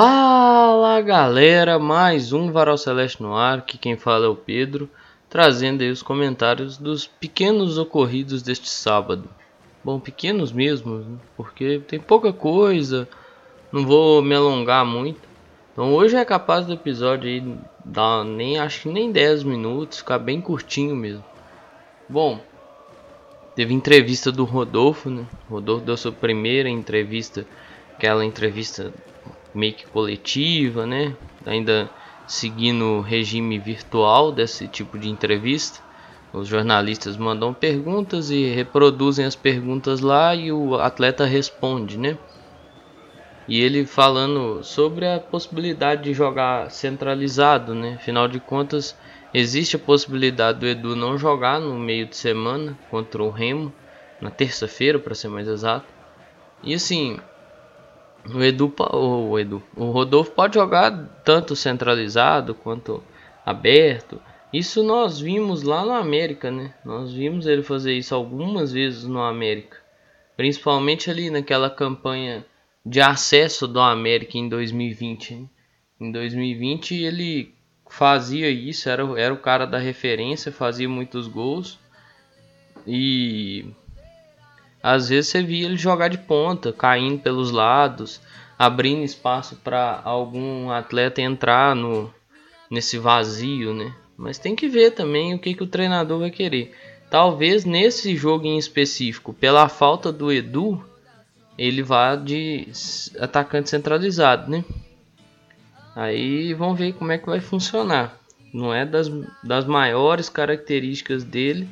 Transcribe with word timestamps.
Fala 0.00 1.00
galera, 1.00 1.76
mais 1.76 2.32
um 2.32 2.52
Varal 2.52 2.78
Celeste 2.78 3.20
no 3.20 3.34
ar, 3.34 3.62
que 3.62 3.76
quem 3.76 3.96
fala 3.96 4.26
é 4.26 4.28
o 4.28 4.36
Pedro, 4.36 4.88
trazendo 5.28 5.82
aí 5.82 5.90
os 5.90 6.04
comentários 6.04 6.78
dos 6.78 7.08
pequenos 7.08 7.78
ocorridos 7.78 8.40
deste 8.40 8.68
sábado. 8.68 9.28
Bom, 9.82 9.98
pequenos 9.98 10.52
mesmo, 10.52 11.20
porque 11.36 11.80
tem 11.80 11.98
pouca 11.98 12.32
coisa, 12.32 13.08
não 13.72 13.84
vou 13.84 14.22
me 14.22 14.36
alongar 14.36 14.86
muito. 14.86 15.20
Então 15.72 15.92
hoje 15.92 16.14
é 16.14 16.24
capaz 16.24 16.64
do 16.64 16.74
episódio 16.74 17.28
aí 17.28 17.58
dar 17.84 18.24
nem 18.24 18.56
acho 18.56 18.82
que 18.82 18.88
nem 18.90 19.10
10 19.10 19.42
minutos, 19.42 19.98
ficar 19.98 20.20
bem 20.20 20.40
curtinho 20.40 20.94
mesmo. 20.94 21.24
Bom, 22.08 22.38
teve 23.56 23.74
entrevista 23.74 24.30
do 24.30 24.44
Rodolfo, 24.44 25.10
né? 25.10 25.26
Rodolfo 25.50 25.84
deu 25.84 25.96
sua 25.96 26.12
primeira 26.12 26.68
entrevista, 26.68 27.44
aquela 27.96 28.24
entrevista 28.24 28.94
meio 29.58 29.74
que 29.74 29.86
coletiva, 29.86 30.86
né? 30.86 31.16
Ainda 31.44 31.90
seguindo 32.26 32.84
o 32.84 33.00
regime 33.00 33.58
virtual 33.58 34.30
desse 34.30 34.68
tipo 34.68 34.98
de 34.98 35.08
entrevista. 35.08 35.80
Os 36.32 36.46
jornalistas 36.46 37.16
mandam 37.16 37.52
perguntas 37.52 38.30
e 38.30 38.44
reproduzem 38.44 39.24
as 39.24 39.34
perguntas 39.34 40.00
lá 40.00 40.34
e 40.34 40.52
o 40.52 40.76
atleta 40.76 41.24
responde, 41.24 41.98
né? 41.98 42.16
E 43.48 43.60
ele 43.60 43.86
falando 43.86 44.62
sobre 44.62 45.06
a 45.06 45.18
possibilidade 45.18 46.04
de 46.04 46.12
jogar 46.12 46.70
centralizado, 46.70 47.74
né? 47.74 47.94
Afinal 47.94 48.28
de 48.28 48.38
contas, 48.38 48.94
existe 49.32 49.74
a 49.74 49.78
possibilidade 49.78 50.60
do 50.60 50.66
Edu 50.66 50.94
não 50.94 51.16
jogar 51.16 51.58
no 51.58 51.74
meio 51.78 52.06
de 52.06 52.14
semana 52.14 52.78
contra 52.90 53.22
o 53.22 53.30
Remo, 53.30 53.72
na 54.20 54.30
terça-feira, 54.30 54.98
para 54.98 55.14
ser 55.14 55.28
mais 55.28 55.48
exato. 55.48 55.86
E 56.62 56.74
assim, 56.74 57.18
o 58.26 58.42
Edu, 58.42 58.72
o 58.92 59.38
Edu, 59.38 59.62
o 59.76 59.90
Rodolfo 59.90 60.30
pode 60.32 60.54
jogar 60.54 61.22
tanto 61.24 61.56
centralizado 61.56 62.54
quanto 62.54 63.02
aberto. 63.44 64.20
Isso 64.52 64.82
nós 64.82 65.20
vimos 65.20 65.62
lá 65.62 65.84
no 65.84 65.92
América, 65.92 66.50
né? 66.50 66.74
Nós 66.84 67.12
vimos 67.12 67.46
ele 67.46 67.62
fazer 67.62 67.94
isso 67.94 68.14
algumas 68.14 68.72
vezes 68.72 69.04
no 69.04 69.20
América, 69.20 69.76
principalmente 70.36 71.10
ali 71.10 71.30
naquela 71.30 71.70
campanha 71.70 72.44
de 72.84 73.00
acesso 73.00 73.66
do 73.66 73.80
América 73.80 74.38
em 74.38 74.48
2020. 74.48 75.34
Hein? 75.34 75.50
Em 76.00 76.12
2020 76.12 76.94
ele 77.02 77.54
fazia 77.88 78.50
isso, 78.50 78.88
era, 78.88 79.02
era 79.20 79.34
o 79.34 79.38
cara 79.38 79.66
da 79.66 79.78
referência, 79.78 80.52
fazia 80.52 80.88
muitos 80.88 81.26
gols 81.26 81.78
e 82.86 83.66
às 84.88 85.10
vezes 85.10 85.30
você 85.30 85.42
via 85.42 85.66
ele 85.66 85.76
jogar 85.76 86.08
de 86.08 86.16
ponta, 86.16 86.72
caindo 86.72 87.18
pelos 87.18 87.50
lados, 87.50 88.22
abrindo 88.58 89.04
espaço 89.04 89.56
para 89.56 90.00
algum 90.02 90.70
atleta 90.70 91.20
entrar 91.20 91.76
no 91.76 92.10
nesse 92.70 92.98
vazio, 92.98 93.74
né? 93.74 93.94
Mas 94.16 94.38
tem 94.38 94.56
que 94.56 94.66
ver 94.66 94.92
também 94.92 95.34
o 95.34 95.38
que, 95.38 95.52
que 95.52 95.62
o 95.62 95.66
treinador 95.66 96.20
vai 96.20 96.30
querer. 96.30 96.74
Talvez 97.10 97.66
nesse 97.66 98.16
jogo 98.16 98.46
em 98.46 98.56
específico, 98.56 99.34
pela 99.34 99.68
falta 99.68 100.10
do 100.10 100.32
Edu, 100.32 100.82
ele 101.58 101.82
vá 101.82 102.16
de 102.16 102.68
atacante 103.18 103.68
centralizado, 103.68 104.50
né? 104.50 104.64
Aí 105.94 106.54
vamos 106.54 106.78
ver 106.78 106.94
como 106.94 107.12
é 107.12 107.18
que 107.18 107.26
vai 107.26 107.40
funcionar. 107.40 108.18
Não 108.54 108.72
é 108.72 108.86
das, 108.86 109.10
das 109.44 109.66
maiores 109.66 110.30
características 110.30 111.24
dele, 111.24 111.68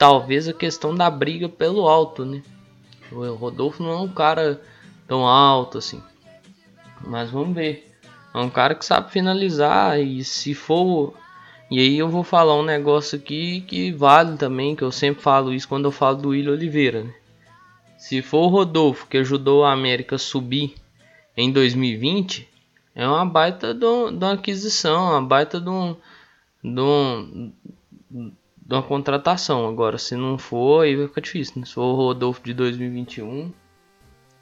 talvez 0.00 0.48
a 0.48 0.54
questão 0.54 0.94
da 0.94 1.10
briga 1.10 1.46
pelo 1.46 1.86
alto, 1.86 2.24
né? 2.24 2.42
O 3.12 3.34
Rodolfo 3.34 3.82
não 3.82 3.90
é 3.90 3.96
um 3.96 4.08
cara 4.08 4.58
tão 5.06 5.26
alto 5.26 5.76
assim. 5.76 6.02
Mas 7.06 7.30
vamos 7.30 7.54
ver. 7.54 7.86
É 8.32 8.38
um 8.38 8.48
cara 8.48 8.74
que 8.74 8.82
sabe 8.82 9.12
finalizar 9.12 10.00
e 10.00 10.24
se 10.24 10.54
for 10.54 11.12
e 11.70 11.78
aí 11.78 11.98
eu 11.98 12.08
vou 12.08 12.24
falar 12.24 12.56
um 12.56 12.62
negócio 12.62 13.18
aqui 13.18 13.60
que 13.60 13.92
vale 13.92 14.38
também, 14.38 14.74
que 14.74 14.82
eu 14.82 14.90
sempre 14.90 15.22
falo 15.22 15.52
isso 15.52 15.68
quando 15.68 15.84
eu 15.84 15.92
falo 15.92 16.16
do 16.16 16.28
William 16.30 16.52
Oliveira, 16.52 17.04
né? 17.04 17.14
Se 17.98 18.22
for 18.22 18.46
o 18.46 18.48
Rodolfo 18.48 19.06
que 19.06 19.18
ajudou 19.18 19.66
a 19.66 19.72
América 19.72 20.16
subir 20.16 20.76
em 21.36 21.52
2020, 21.52 22.48
é 22.94 23.06
uma 23.06 23.26
baita 23.26 23.74
de 23.74 23.84
uma 23.84 24.32
aquisição, 24.32 25.10
uma 25.10 25.22
baita 25.22 25.60
de 25.60 25.68
um, 25.68 25.94
de 28.70 28.76
uma 28.76 28.84
contratação. 28.84 29.68
Agora, 29.68 29.98
se 29.98 30.14
não 30.14 30.38
for, 30.38 30.84
aí 30.84 30.94
vai 30.94 31.08
ficar 31.08 31.20
difícil. 31.20 31.54
Né? 31.56 31.66
Se 31.66 31.74
for 31.74 31.92
o 31.92 31.96
Rodolfo 31.96 32.40
de 32.40 32.54
2021, 32.54 33.52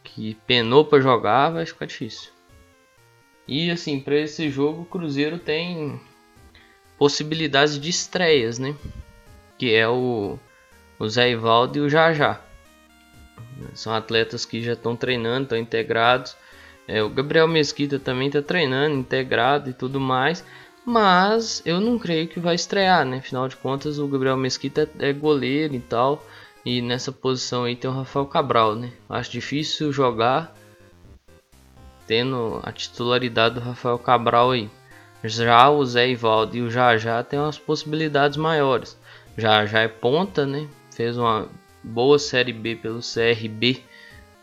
que 0.04 0.34
penou 0.46 0.84
para 0.84 1.00
jogar, 1.00 1.48
vai 1.48 1.64
ficar 1.64 1.86
difícil. 1.86 2.30
E 3.46 3.70
assim, 3.70 3.98
para 3.98 4.16
esse 4.16 4.50
jogo, 4.50 4.82
o 4.82 4.84
Cruzeiro 4.84 5.38
tem 5.38 5.98
possibilidades 6.98 7.80
de 7.80 7.88
estreias, 7.88 8.58
né? 8.58 8.76
Que 9.56 9.74
é 9.74 9.88
o, 9.88 10.38
o 10.98 11.08
Zé 11.08 11.30
Ivaldo 11.30 11.78
e 11.78 11.80
o 11.80 11.88
Jajá. 11.88 12.38
São 13.72 13.94
atletas 13.94 14.44
que 14.44 14.60
já 14.60 14.74
estão 14.74 14.94
treinando, 14.94 15.44
estão 15.44 15.56
integrados. 15.56 16.36
É, 16.86 17.02
o 17.02 17.08
Gabriel 17.08 17.48
Mesquita 17.48 17.98
também 17.98 18.26
está 18.26 18.42
treinando, 18.42 18.96
integrado 18.96 19.70
e 19.70 19.72
tudo 19.72 19.98
mais. 19.98 20.44
Mas 20.90 21.60
eu 21.66 21.82
não 21.82 21.98
creio 21.98 22.26
que 22.26 22.40
vai 22.40 22.54
estrear, 22.54 23.04
né? 23.04 23.18
Afinal 23.18 23.46
de 23.46 23.54
contas, 23.56 23.98
o 23.98 24.08
Gabriel 24.08 24.38
Mesquita 24.38 24.88
é 24.98 25.12
goleiro 25.12 25.74
e 25.74 25.80
tal. 25.80 26.24
E 26.64 26.80
nessa 26.80 27.12
posição 27.12 27.64
aí 27.64 27.76
tem 27.76 27.90
o 27.90 27.92
Rafael 27.92 28.24
Cabral, 28.24 28.74
né? 28.74 28.90
Acho 29.06 29.30
difícil 29.30 29.92
jogar 29.92 30.56
tendo 32.06 32.58
a 32.62 32.72
titularidade 32.72 33.56
do 33.56 33.60
Rafael 33.60 33.98
Cabral 33.98 34.52
aí. 34.52 34.70
Já 35.22 35.68
o 35.68 35.84
Zé 35.84 36.08
Ivaldo 36.08 36.56
e 36.56 36.62
o 36.62 36.70
Jajá 36.70 37.22
tem 37.22 37.38
umas 37.38 37.58
possibilidades 37.58 38.38
maiores. 38.38 38.98
Já 39.36 39.66
já 39.66 39.80
é 39.80 39.88
ponta, 39.88 40.46
né? 40.46 40.66
Fez 40.90 41.18
uma 41.18 41.50
boa 41.84 42.18
série 42.18 42.54
B 42.54 42.76
pelo 42.76 43.00
CRB 43.00 43.82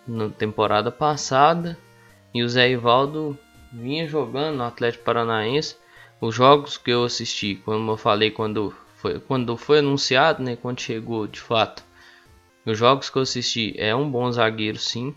na 0.07 0.29
temporada 0.29 0.91
passada. 0.91 1.75
E 2.31 2.43
o 2.43 2.47
Zé 2.47 2.69
Ivaldo 2.69 3.35
vinha 3.73 4.07
jogando 4.07 4.57
no 4.57 4.63
Atlético 4.63 5.05
Paranaense 5.05 5.83
os 6.19 6.33
jogos 6.33 6.77
que 6.77 6.91
eu 6.91 7.03
assisti, 7.03 7.55
como 7.55 7.91
eu 7.91 7.97
falei 7.97 8.31
quando 8.31 8.73
foi, 8.95 9.19
quando 9.19 9.57
foi 9.57 9.79
anunciado, 9.79 10.41
né, 10.41 10.55
quando 10.55 10.81
chegou 10.81 11.27
de 11.27 11.39
fato, 11.39 11.83
os 12.65 12.77
jogos 12.77 13.09
que 13.09 13.17
eu 13.17 13.21
assisti 13.21 13.75
é 13.77 13.95
um 13.95 14.09
bom 14.09 14.31
zagueiro, 14.31 14.79
sim, 14.79 15.15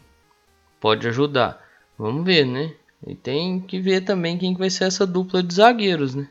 pode 0.80 1.08
ajudar. 1.08 1.64
Vamos 1.98 2.24
ver, 2.24 2.44
né? 2.44 2.74
E 3.06 3.14
tem 3.14 3.60
que 3.60 3.80
ver 3.80 4.02
também 4.02 4.36
quem 4.36 4.54
vai 4.54 4.68
ser 4.68 4.84
essa 4.84 5.06
dupla 5.06 5.42
de 5.42 5.54
zagueiros, 5.54 6.14
né? 6.14 6.28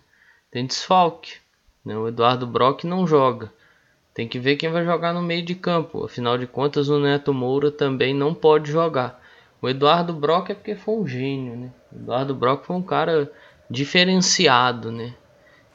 Tem 0.51 0.65
desfalque, 0.65 1.37
né? 1.83 1.97
O 1.97 2.07
Eduardo 2.07 2.45
Brock 2.45 2.83
não 2.83 3.07
joga. 3.07 3.51
Tem 4.13 4.27
que 4.27 4.39
ver 4.39 4.57
quem 4.57 4.71
vai 4.71 4.85
jogar 4.85 5.13
no 5.13 5.21
meio 5.21 5.43
de 5.43 5.55
campo. 5.55 6.05
Afinal 6.05 6.37
de 6.37 6.47
contas, 6.47 6.89
o 6.89 6.99
Neto 6.99 7.33
Moura 7.33 7.71
também 7.71 8.13
não 8.13 8.33
pode 8.33 8.71
jogar. 8.71 9.21
O 9.61 9.67
Eduardo 9.67 10.13
Brock 10.13 10.49
é 10.49 10.53
porque 10.53 10.75
foi 10.75 10.95
um 10.95 11.07
gênio, 11.07 11.55
né? 11.55 11.71
O 11.91 11.95
Eduardo 11.95 12.35
Brock 12.35 12.65
foi 12.65 12.75
um 12.75 12.81
cara 12.81 13.31
diferenciado, 13.69 14.91
né? 14.91 15.13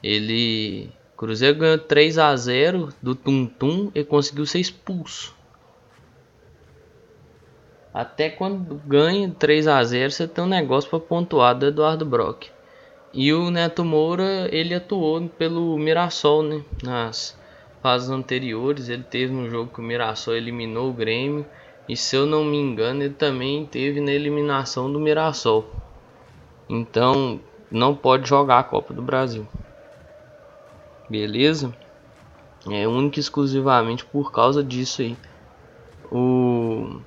Ele 0.03 0.91
Cruzeiro 1.23 1.57
ganhou 1.57 1.79
3 1.79 2.19
a 2.19 2.35
0 2.35 2.89
do 3.01 3.15
Tum 3.15 3.47
Tum 3.47 3.93
e 3.95 4.03
conseguiu 4.03 4.45
ser 4.45 4.59
expulso. 4.59 5.33
Até 7.95 8.29
quando 8.29 8.75
ganha 8.87 9.31
3 9.39 9.69
a 9.69 9.85
0 9.85 10.11
você 10.11 10.27
tem 10.27 10.43
um 10.43 10.49
negócio 10.49 10.91
para 10.91 10.99
pontuar 10.99 11.55
do 11.55 11.67
Eduardo 11.67 12.05
Brock. 12.05 12.49
E 13.15 13.33
o 13.33 13.53
Neto 13.53 13.85
Moura, 13.85 14.49
ele 14.51 14.75
atuou 14.75 15.29
pelo 15.29 15.79
Mirassol, 15.79 16.43
né? 16.43 16.65
Nas 16.83 17.39
fases 17.81 18.11
anteriores, 18.11 18.89
ele 18.89 19.05
teve 19.05 19.33
um 19.33 19.49
jogo 19.49 19.71
que 19.73 19.81
o 19.81 19.85
Mirassol 19.85 20.35
eliminou 20.35 20.91
o 20.91 20.93
Grêmio. 20.93 21.47
E 21.89 21.95
se 21.95 22.17
eu 22.17 22.27
não 22.27 22.45
me 22.45 22.57
engano, 22.57 23.03
ele 23.03 23.15
também 23.15 23.65
teve 23.67 24.01
na 24.01 24.11
eliminação 24.11 24.91
do 24.91 24.99
Mirassol. 24.99 25.71
Então, 26.69 27.39
não 27.73 27.97
pode 27.97 28.29
jogar 28.29 28.59
a 28.59 28.65
Copa 28.65 28.93
do 28.93 29.03
Brasil. 29.03 29.47
Beleza? 31.09 31.73
É 32.71 32.87
único 32.87 33.19
e 33.19 33.21
exclusivamente 33.21 34.05
por 34.05 34.31
causa 34.31 34.63
disso 34.63 35.03
aí. 35.03 35.17
O 36.11 37.01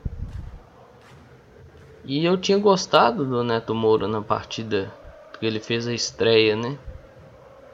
E 2.03 2.23
eu 2.25 2.37
tinha 2.37 2.57
gostado 2.57 3.25
do 3.25 3.43
Neto 3.43 3.73
Moura 3.73 4.07
na 4.07 4.21
partida 4.21 4.91
que 5.39 5.45
ele 5.45 5.59
fez 5.59 5.87
a 5.87 5.93
estreia, 5.93 6.55
né? 6.55 6.77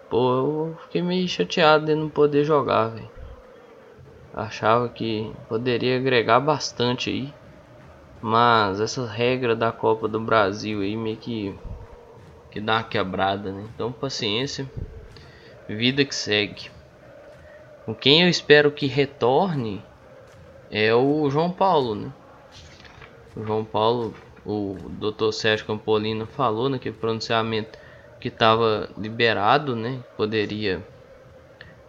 Pô, 0.09 0.33
eu 0.33 0.77
fiquei 0.83 1.01
meio 1.01 1.27
chateado 1.27 1.85
de 1.85 1.95
não 1.95 2.09
poder 2.09 2.43
jogar, 2.43 2.89
velho. 2.89 3.09
Achava 4.33 4.87
que 4.89 5.31
poderia 5.49 5.97
agregar 5.97 6.39
bastante 6.39 7.09
aí. 7.09 7.33
Mas 8.21 8.79
essa 8.79 9.05
regra 9.05 9.55
da 9.55 9.71
Copa 9.71 10.07
do 10.07 10.19
Brasil 10.19 10.81
aí 10.81 10.95
meio 10.95 11.17
que 11.17 11.53
que 12.51 12.59
dá 12.59 12.75
uma 12.75 12.83
quebrada, 12.83 13.51
né? 13.51 13.65
Então, 13.73 13.91
paciência, 13.91 14.69
vida 15.67 16.05
que 16.05 16.13
segue. 16.13 16.69
Com 17.85 17.95
quem 17.95 18.23
eu 18.23 18.29
espero 18.29 18.71
que 18.71 18.85
retorne 18.85 19.83
é 20.69 20.93
o 20.93 21.29
João 21.29 21.51
Paulo, 21.51 21.95
né? 21.95 22.11
O 23.35 23.43
João 23.43 23.63
Paulo 23.63 24.13
o 24.45 24.75
Dr. 24.89 25.31
Sérgio 25.31 25.65
Campolino 25.65 26.25
falou 26.25 26.69
naquele 26.69 26.95
pronunciamento 26.95 27.77
que 28.19 28.27
estava 28.27 28.89
liberado, 28.97 29.75
né? 29.75 29.99
Poderia 30.17 30.85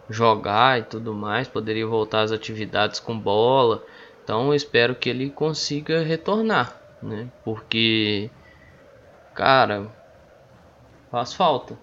jogar 0.09 0.79
e 0.79 0.83
tudo 0.83 1.13
mais, 1.13 1.47
poderia 1.47 1.87
voltar 1.87 2.21
às 2.21 2.31
atividades 2.31 2.99
com 2.99 3.17
bola. 3.17 3.83
Então 4.23 4.47
eu 4.47 4.53
espero 4.53 4.95
que 4.95 5.09
ele 5.09 5.29
consiga 5.29 6.03
retornar, 6.03 6.79
né? 7.01 7.27
Porque 7.43 8.29
cara, 9.33 9.87
faz 11.13 11.31
falta. 11.31 11.77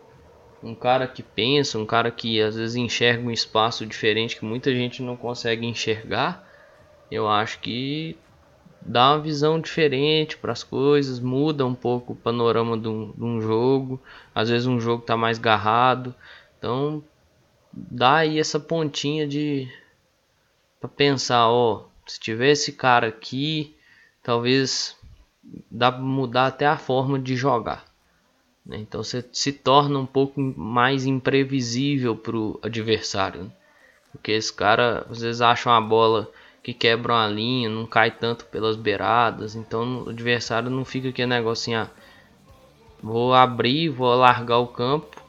Um 0.60 0.74
cara 0.74 1.06
que 1.06 1.22
pensa, 1.22 1.78
um 1.78 1.86
cara 1.86 2.10
que 2.10 2.42
às 2.42 2.56
vezes 2.56 2.74
enxerga 2.74 3.22
um 3.24 3.30
espaço 3.30 3.86
diferente 3.86 4.36
que 4.36 4.44
muita 4.44 4.74
gente 4.74 5.04
não 5.04 5.16
consegue 5.16 5.64
enxergar, 5.64 6.44
eu 7.08 7.28
acho 7.28 7.60
que 7.60 8.18
dá 8.82 9.12
uma 9.12 9.20
visão 9.20 9.60
diferente 9.60 10.36
para 10.36 10.50
as 10.50 10.64
coisas, 10.64 11.20
muda 11.20 11.64
um 11.64 11.76
pouco 11.76 12.12
o 12.12 12.16
panorama 12.16 12.76
de 12.76 12.88
um, 12.88 13.12
de 13.12 13.22
um, 13.22 13.40
jogo. 13.40 14.02
Às 14.34 14.50
vezes 14.50 14.66
um 14.66 14.80
jogo 14.80 15.02
está 15.02 15.16
mais 15.16 15.38
garrado, 15.38 16.12
então 16.58 17.00
dá 17.72 18.16
aí 18.16 18.36
essa 18.36 18.58
pontinha 18.58 19.28
de 19.28 19.68
para 20.80 20.88
pensar, 20.88 21.48
ó, 21.48 21.84
se 22.04 22.18
tiver 22.18 22.50
esse 22.50 22.72
cara 22.72 23.06
aqui, 23.06 23.76
talvez 24.24 24.96
dá 25.70 25.92
para 25.92 26.02
mudar 26.02 26.48
até 26.48 26.66
a 26.66 26.76
forma 26.76 27.16
de 27.16 27.36
jogar. 27.36 27.89
Né? 28.64 28.78
Então 28.78 29.02
você 29.02 29.24
se 29.32 29.52
torna 29.52 29.98
um 29.98 30.06
pouco 30.06 30.40
mais 30.40 31.06
imprevisível 31.06 32.16
para 32.16 32.36
o 32.36 32.58
adversário, 32.62 33.44
né? 33.44 33.50
porque 34.12 34.32
esse 34.32 34.52
cara 34.52 35.06
às 35.10 35.20
vezes 35.20 35.40
acha 35.40 35.70
uma 35.70 35.80
bola 35.80 36.30
que 36.62 36.74
quebra 36.74 37.14
uma 37.14 37.26
linha, 37.28 37.68
não 37.68 37.86
cai 37.86 38.10
tanto 38.10 38.44
pelas 38.46 38.76
beiradas, 38.76 39.54
então 39.54 40.04
o 40.04 40.10
adversário 40.10 40.70
não 40.70 40.84
fica 40.84 41.08
aquele 41.08 41.28
negocinho, 41.28 41.80
ah, 41.80 41.90
vou 43.02 43.32
abrir, 43.32 43.88
vou 43.88 44.14
largar 44.14 44.58
o 44.58 44.66
campo 44.66 45.20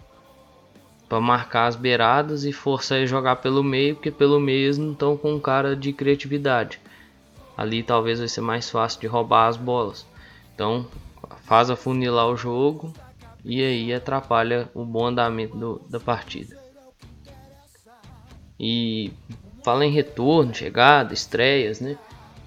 para 1.07 1.21
marcar 1.21 1.67
as 1.67 1.75
beiradas 1.75 2.45
e 2.45 2.51
forçar 2.51 2.97
ele 2.97 3.07
jogar 3.07 3.37
pelo 3.37 3.63
meio, 3.63 3.95
porque 3.95 4.11
pelo 4.11 4.39
meio 4.39 4.65
eles 4.65 4.77
não 4.77 4.93
estão 4.93 5.17
com 5.17 5.33
um 5.33 5.39
cara 5.39 5.75
de 5.75 5.91
criatividade. 5.91 6.79
Ali 7.57 7.83
talvez 7.83 8.19
vai 8.19 8.29
ser 8.29 8.41
mais 8.41 8.69
fácil 8.69 9.01
de 9.01 9.07
roubar 9.07 9.47
as 9.47 9.57
bolas. 9.57 10.05
Então 10.55 10.87
faz 11.43 11.69
afunilar 11.69 12.27
o 12.27 12.37
jogo 12.37 12.93
e 13.43 13.63
aí 13.63 13.93
atrapalha 13.93 14.69
o 14.73 14.85
bom 14.85 15.07
andamento 15.07 15.57
do, 15.57 15.81
da 15.89 15.99
partida. 15.99 16.59
E 18.59 19.11
fala 19.63 19.85
em 19.85 19.91
retorno, 19.91 20.53
chegada, 20.53 21.13
estreias, 21.13 21.79
né? 21.79 21.97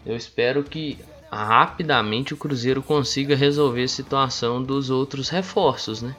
Eu 0.06 0.16
espero 0.16 0.62
que 0.62 0.98
rapidamente 1.30 2.32
o 2.32 2.36
Cruzeiro 2.36 2.82
consiga 2.82 3.34
resolver 3.34 3.82
a 3.82 3.88
situação 3.88 4.62
dos 4.62 4.90
outros 4.90 5.28
reforços, 5.28 6.02
né? 6.02 6.14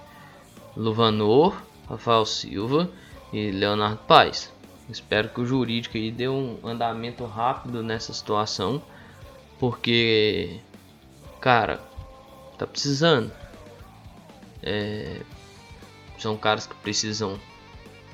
Luvanor, 0.75 1.55
Rafael 1.87 2.25
Silva 2.25 2.89
e 3.31 3.51
Leonardo 3.51 3.99
Paes. 4.07 4.51
Espero 4.89 5.29
que 5.29 5.41
o 5.41 5.45
jurídico 5.45 5.97
aí 5.97 6.11
dê 6.11 6.27
um 6.27 6.59
andamento 6.63 7.25
rápido 7.25 7.81
nessa 7.81 8.13
situação, 8.13 8.81
porque, 9.57 10.59
cara, 11.39 11.79
tá 12.57 12.67
precisando. 12.67 13.31
É, 14.63 15.21
são 16.17 16.37
caras 16.37 16.65
que 16.65 16.75
precisam 16.75 17.39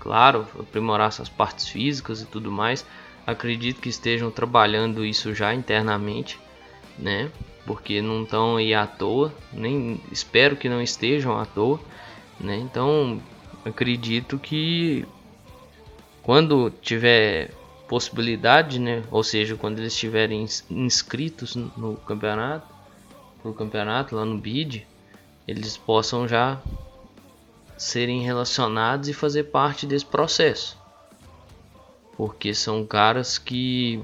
claro, 0.01 0.47
aprimorar 0.59 1.13
suas 1.13 1.29
partes 1.29 1.67
físicas 1.67 2.21
e 2.21 2.25
tudo 2.25 2.51
mais. 2.51 2.85
Acredito 3.25 3.79
que 3.79 3.89
estejam 3.89 4.31
trabalhando 4.31 5.05
isso 5.05 5.33
já 5.33 5.53
internamente, 5.53 6.39
né? 6.97 7.31
Porque 7.65 8.01
não 8.01 8.23
estão 8.23 8.57
aí 8.57 8.73
à 8.73 8.87
toa, 8.87 9.31
nem 9.53 10.01
espero 10.11 10.57
que 10.57 10.67
não 10.67 10.81
estejam 10.81 11.37
à 11.37 11.45
toa, 11.45 11.79
né? 12.39 12.57
Então, 12.57 13.21
acredito 13.63 14.39
que 14.39 15.05
quando 16.23 16.71
tiver 16.81 17.51
possibilidade, 17.87 18.79
né? 18.79 19.03
Ou 19.11 19.23
seja, 19.23 19.55
quando 19.55 19.77
eles 19.77 19.93
estiverem 19.93 20.45
inscritos 20.71 21.55
no 21.55 21.95
campeonato, 21.97 22.67
no 23.43 23.53
campeonato 23.53 24.15
lá 24.15 24.25
no 24.25 24.37
bid, 24.39 24.87
eles 25.47 25.77
possam 25.77 26.27
já 26.27 26.61
serem 27.77 28.21
relacionados 28.21 29.09
e 29.09 29.13
fazer 29.13 29.45
parte 29.45 29.85
desse 29.85 30.05
processo. 30.05 30.77
Porque 32.15 32.53
são 32.53 32.85
caras 32.85 33.37
que 33.37 34.03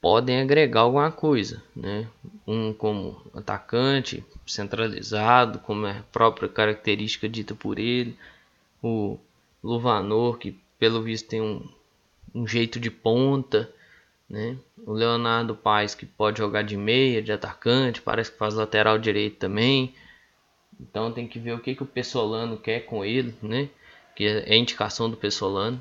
podem 0.00 0.40
agregar 0.40 0.80
alguma 0.80 1.12
coisa, 1.12 1.62
né? 1.76 2.08
Um 2.46 2.72
como 2.72 3.20
atacante 3.34 4.24
centralizado, 4.46 5.58
como 5.58 5.86
é 5.86 5.98
a 5.98 6.04
própria 6.10 6.48
característica 6.48 7.28
dita 7.28 7.54
por 7.54 7.78
ele, 7.78 8.16
o 8.82 9.18
Luvanor 9.62 10.38
que 10.38 10.58
pelo 10.78 11.02
visto 11.02 11.28
tem 11.28 11.42
um, 11.42 11.68
um 12.34 12.46
jeito 12.46 12.80
de 12.80 12.90
ponta, 12.90 13.70
né? 14.30 14.56
O 14.86 14.92
Leonardo 14.92 15.56
Paes 15.56 15.94
que 15.94 16.06
pode 16.06 16.38
jogar 16.38 16.62
de 16.62 16.76
meia, 16.76 17.20
de 17.20 17.32
atacante, 17.32 18.00
parece 18.00 18.30
que 18.30 18.38
faz 18.38 18.54
lateral 18.54 18.96
direito 18.96 19.36
também. 19.38 19.92
Então 20.78 21.12
tem 21.12 21.26
que 21.26 21.40
ver 21.40 21.52
o 21.52 21.58
que, 21.58 21.74
que 21.74 21.82
o 21.82 21.86
Pessolano 21.86 22.56
quer 22.56 22.80
com 22.86 23.04
ele, 23.04 23.34
né? 23.42 23.68
Que 24.14 24.24
é 24.26 24.56
indicação 24.56 25.10
do 25.10 25.16
Pessolano. 25.16 25.80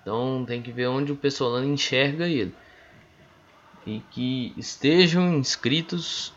Então 0.00 0.44
tem 0.46 0.62
que 0.62 0.72
ver 0.72 0.86
onde 0.86 1.12
o 1.12 1.16
Pessolano 1.16 1.66
enxerga 1.66 2.26
ele. 2.26 2.54
E 3.86 4.00
que 4.10 4.54
estejam 4.56 5.34
inscritos, 5.34 6.32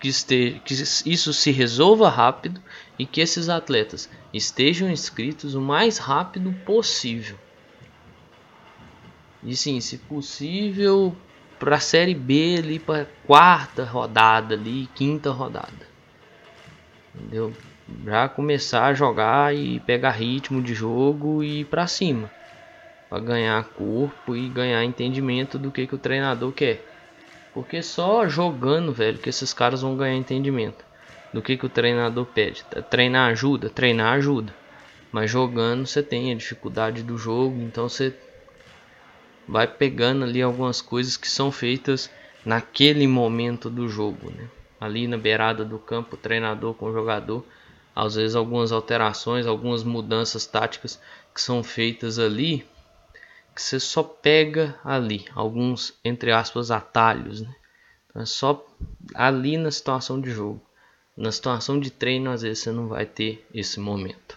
que, 0.00 0.08
este, 0.08 0.62
que 0.64 0.72
isso 0.72 1.32
se 1.32 1.50
resolva 1.50 2.08
rápido 2.08 2.62
e 2.98 3.04
que 3.04 3.20
esses 3.20 3.48
atletas 3.48 4.08
estejam 4.32 4.90
inscritos 4.90 5.54
o 5.54 5.60
mais 5.60 5.98
rápido 5.98 6.52
possível. 6.64 7.36
E 9.42 9.56
sim, 9.56 9.80
se 9.80 9.98
possível, 9.98 11.16
para 11.58 11.76
a 11.76 11.80
Série 11.80 12.14
B 12.14 12.56
ali, 12.58 12.78
para 12.78 13.06
quarta 13.24 13.84
rodada 13.84 14.54
ali, 14.54 14.86
quinta 14.94 15.30
rodada. 15.30 15.86
Entendeu? 17.14 17.52
Já 18.04 18.28
começar 18.28 18.86
a 18.86 18.94
jogar 18.94 19.54
e 19.54 19.80
pegar 19.80 20.12
ritmo 20.12 20.62
de 20.62 20.74
jogo 20.74 21.42
e 21.42 21.60
ir 21.60 21.64
para 21.64 21.86
cima. 21.86 22.30
Para 23.10 23.22
ganhar 23.22 23.62
corpo 23.70 24.36
e 24.36 24.48
ganhar 24.48 24.84
entendimento 24.84 25.58
do 25.58 25.70
que, 25.70 25.86
que 25.86 25.94
o 25.94 25.98
treinador 25.98 26.52
quer. 26.52 26.86
Porque 27.52 27.82
só 27.82 28.26
jogando, 28.26 28.92
velho, 28.92 29.18
que 29.18 29.28
esses 29.28 29.52
caras 29.52 29.82
vão 29.82 29.96
ganhar 29.96 30.16
entendimento 30.16 30.84
do 31.32 31.42
que, 31.42 31.56
que 31.56 31.66
o 31.66 31.68
treinador 31.68 32.26
pede. 32.26 32.64
Treinar 32.88 33.30
ajuda? 33.30 33.68
Treinar 33.68 34.14
ajuda. 34.14 34.54
Mas 35.10 35.30
jogando 35.30 35.86
você 35.86 36.02
tem 36.02 36.32
a 36.32 36.36
dificuldade 36.36 37.02
do 37.02 37.18
jogo, 37.18 37.60
então 37.60 37.88
você 37.88 38.16
vai 39.48 39.66
pegando 39.66 40.24
ali 40.24 40.40
algumas 40.42 40.80
coisas 40.80 41.16
que 41.16 41.28
são 41.28 41.50
feitas 41.50 42.10
naquele 42.44 43.06
momento 43.06 43.70
do 43.70 43.88
jogo, 43.88 44.30
né? 44.30 44.48
ali 44.82 45.06
na 45.06 45.16
beirada 45.16 45.64
do 45.64 45.78
campo, 45.78 46.16
treinador 46.16 46.74
com 46.74 46.92
jogador. 46.92 47.46
Às 47.94 48.16
vezes 48.16 48.34
algumas 48.34 48.72
alterações, 48.72 49.46
algumas 49.46 49.84
mudanças 49.84 50.44
táticas 50.44 51.00
que 51.32 51.40
são 51.40 51.62
feitas 51.62 52.18
ali, 52.18 52.66
que 53.54 53.62
você 53.62 53.78
só 53.78 54.02
pega 54.02 54.74
ali, 54.84 55.26
alguns 55.34 55.94
entre 56.04 56.32
aspas 56.32 56.70
atalhos, 56.70 57.42
né? 57.42 57.54
Então 58.08 58.22
é 58.22 58.26
só 58.26 58.66
ali 59.14 59.56
na 59.56 59.70
situação 59.70 60.20
de 60.20 60.30
jogo. 60.30 60.60
Na 61.16 61.30
situação 61.30 61.78
de 61.78 61.90
treino, 61.90 62.30
às 62.30 62.42
vezes 62.42 62.60
você 62.60 62.72
não 62.72 62.88
vai 62.88 63.06
ter 63.06 63.46
esse 63.54 63.78
momento. 63.78 64.36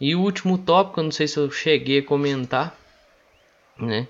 E 0.00 0.14
o 0.14 0.20
último 0.20 0.58
tópico, 0.58 1.00
eu 1.00 1.04
não 1.04 1.12
sei 1.12 1.28
se 1.28 1.38
eu 1.38 1.50
cheguei 1.50 2.00
a 2.00 2.04
comentar, 2.04 2.76
né? 3.78 4.08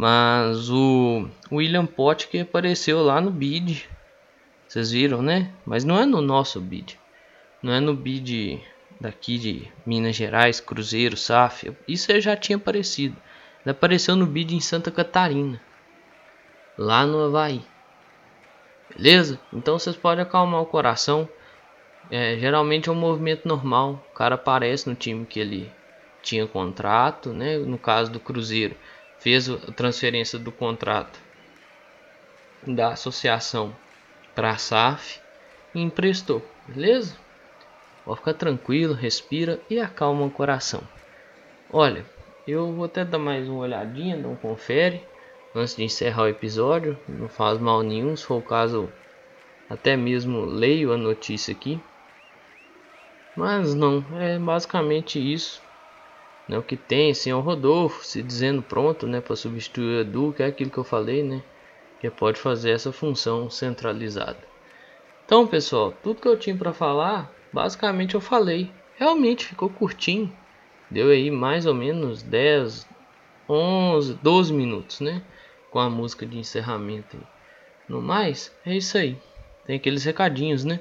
Mas 0.00 0.70
o 0.70 1.28
William 1.52 1.86
que 2.30 2.38
apareceu 2.38 3.02
lá 3.02 3.20
no 3.20 3.30
bid 3.30 3.86
vocês 4.66 4.92
viram, 4.92 5.20
né? 5.20 5.52
Mas 5.66 5.84
não 5.84 6.00
é 6.00 6.06
no 6.06 6.22
nosso 6.22 6.58
bid. 6.58 6.98
Não 7.62 7.70
é 7.70 7.80
no 7.80 7.92
bid 7.92 8.64
daqui 8.98 9.36
de 9.36 9.70
Minas 9.84 10.16
Gerais, 10.16 10.58
Cruzeiro, 10.58 11.18
SAF. 11.18 11.76
Isso 11.86 12.18
já 12.18 12.34
tinha 12.34 12.56
aparecido. 12.56 13.14
Ele 13.62 13.72
apareceu 13.72 14.16
no 14.16 14.24
bid 14.24 14.56
em 14.56 14.60
Santa 14.60 14.90
Catarina. 14.90 15.60
Lá 16.78 17.04
no 17.04 17.22
Havaí. 17.22 17.60
Beleza? 18.96 19.38
Então 19.52 19.78
vocês 19.78 19.96
podem 19.96 20.22
acalmar 20.22 20.62
o 20.62 20.66
coração. 20.66 21.28
É, 22.10 22.38
geralmente 22.38 22.88
é 22.88 22.92
um 22.92 22.94
movimento 22.94 23.46
normal. 23.46 24.02
O 24.10 24.14
cara 24.14 24.36
aparece 24.36 24.88
no 24.88 24.94
time 24.94 25.26
que 25.26 25.38
ele 25.38 25.70
tinha 26.22 26.46
contrato, 26.46 27.34
né? 27.34 27.58
No 27.58 27.76
caso 27.76 28.10
do 28.10 28.18
Cruzeiro, 28.18 28.74
fez 29.20 29.48
a 29.48 29.56
transferência 29.72 30.38
do 30.38 30.50
contrato 30.50 31.18
da 32.66 32.88
associação 32.92 33.74
para 34.34 34.50
a 34.50 34.58
SAF 34.58 35.20
e 35.74 35.80
emprestou, 35.80 36.42
beleza? 36.66 37.16
Pode 38.04 38.18
ficar 38.18 38.34
tranquilo, 38.34 38.94
respira 38.94 39.60
e 39.68 39.78
acalma 39.78 40.24
o 40.24 40.30
coração. 40.30 40.82
Olha, 41.72 42.04
eu 42.46 42.72
vou 42.72 42.86
até 42.86 43.04
dar 43.04 43.18
mais 43.18 43.46
uma 43.46 43.60
olhadinha, 43.60 44.16
não 44.16 44.34
confere, 44.34 45.02
antes 45.54 45.76
de 45.76 45.84
encerrar 45.84 46.22
o 46.22 46.28
episódio. 46.28 46.98
Não 47.08 47.28
faz 47.28 47.58
mal 47.58 47.82
nenhum, 47.82 48.16
se 48.16 48.24
for 48.24 48.38
o 48.38 48.42
caso, 48.42 48.90
até 49.68 49.96
mesmo 49.96 50.44
leio 50.44 50.92
a 50.92 50.96
notícia 50.96 51.52
aqui. 51.52 51.80
Mas 53.36 53.74
não, 53.74 54.04
é 54.18 54.38
basicamente 54.38 55.18
isso. 55.18 55.62
Né, 56.50 56.58
o 56.58 56.64
que 56.64 56.76
tem, 56.76 57.14
senhor 57.14 57.42
Rodolfo 57.42 58.04
se 58.04 58.20
dizendo 58.24 58.60
pronto 58.60 59.06
né, 59.06 59.20
para 59.20 59.36
substituir 59.36 59.98
o 59.98 60.00
Edu, 60.00 60.34
que 60.36 60.42
é 60.42 60.46
aquilo 60.46 60.68
que 60.68 60.78
eu 60.78 60.82
falei, 60.82 61.22
né? 61.22 61.44
Que 62.00 62.10
pode 62.10 62.40
fazer 62.40 62.70
essa 62.70 62.90
função 62.90 63.48
centralizada. 63.48 64.40
Então, 65.24 65.46
pessoal, 65.46 65.94
tudo 66.02 66.20
que 66.20 66.26
eu 66.26 66.36
tinha 66.36 66.56
para 66.56 66.72
falar, 66.72 67.32
basicamente 67.52 68.16
eu 68.16 68.20
falei. 68.20 68.68
Realmente 68.96 69.46
ficou 69.46 69.70
curtinho. 69.70 70.36
Deu 70.90 71.10
aí 71.10 71.30
mais 71.30 71.66
ou 71.66 71.74
menos 71.74 72.20
10, 72.20 72.84
11, 73.48 74.14
12 74.14 74.52
minutos, 74.52 74.98
né? 74.98 75.22
Com 75.70 75.78
a 75.78 75.88
música 75.88 76.26
de 76.26 76.36
encerramento. 76.36 77.16
No 77.88 78.02
mais, 78.02 78.52
é 78.66 78.76
isso 78.76 78.98
aí. 78.98 79.16
Tem 79.64 79.76
aqueles 79.76 80.02
recadinhos, 80.02 80.64
né? 80.64 80.80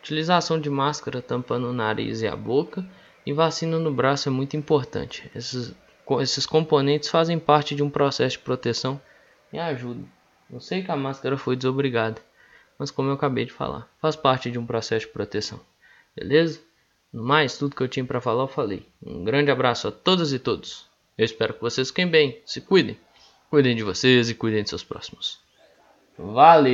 Utilização 0.00 0.60
de 0.60 0.68
máscara 0.68 1.22
tampando 1.22 1.70
o 1.70 1.72
nariz 1.72 2.20
e 2.20 2.28
a 2.28 2.36
boca 2.36 2.86
e 3.26 3.32
vacina 3.32 3.78
no 3.78 3.92
braço 3.92 4.28
é 4.28 4.32
muito 4.32 4.56
importante. 4.56 5.28
Esses, 5.34 5.74
esses 6.20 6.46
componentes 6.46 7.08
fazem 7.08 7.38
parte 7.38 7.74
de 7.74 7.82
um 7.82 7.90
processo 7.90 8.38
de 8.38 8.44
proteção 8.44 9.00
e 9.52 9.58
ajudam. 9.58 10.06
Eu 10.48 10.60
sei 10.60 10.84
que 10.84 10.90
a 10.92 10.96
máscara 10.96 11.36
foi 11.36 11.56
desobrigada, 11.56 12.22
mas 12.78 12.92
como 12.92 13.08
eu 13.08 13.14
acabei 13.14 13.44
de 13.44 13.52
falar, 13.52 13.90
faz 14.00 14.14
parte 14.14 14.48
de 14.48 14.58
um 14.58 14.64
processo 14.64 15.06
de 15.06 15.12
proteção. 15.12 15.60
Beleza? 16.14 16.60
No 17.12 17.24
mais, 17.24 17.58
tudo 17.58 17.74
que 17.74 17.82
eu 17.82 17.88
tinha 17.88 18.04
para 18.04 18.20
falar 18.20 18.44
eu 18.44 18.48
falei. 18.48 18.86
Um 19.04 19.24
grande 19.24 19.50
abraço 19.50 19.88
a 19.88 19.92
todas 19.92 20.32
e 20.32 20.38
todos. 20.38 20.86
Eu 21.18 21.24
espero 21.24 21.54
que 21.54 21.60
vocês 21.60 21.88
fiquem 21.88 22.06
bem, 22.06 22.40
se 22.44 22.60
cuidem. 22.60 22.96
Cuidem 23.50 23.74
de 23.74 23.82
vocês 23.82 24.30
e 24.30 24.34
cuidem 24.34 24.62
de 24.62 24.68
seus 24.68 24.84
próximos. 24.84 25.40
Valeu! 26.18 26.66